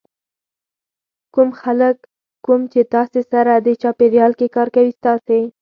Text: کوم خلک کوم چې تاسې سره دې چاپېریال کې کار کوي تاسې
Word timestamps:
کوم 1.33 1.49
خلک 1.61 1.95
کوم 2.45 2.61
چې 2.71 2.81
تاسې 2.93 3.21
سره 3.31 3.53
دې 3.65 3.73
چاپېریال 3.81 4.31
کې 4.39 4.47
کار 4.55 4.67
کوي 4.75 4.93
تاسې 5.05 5.39